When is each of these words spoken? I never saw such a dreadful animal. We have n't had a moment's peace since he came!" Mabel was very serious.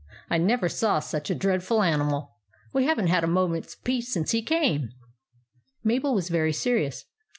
I 0.31 0.39
never 0.39 0.67
saw 0.67 0.99
such 0.99 1.29
a 1.29 1.35
dreadful 1.35 1.83
animal. 1.83 2.37
We 2.73 2.85
have 2.85 2.99
n't 2.99 3.07
had 3.09 3.23
a 3.23 3.27
moment's 3.27 3.75
peace 3.75 4.11
since 4.11 4.31
he 4.31 4.41
came!" 4.41 4.89
Mabel 5.83 6.15
was 6.15 6.29
very 6.29 6.53
serious. 6.53 7.05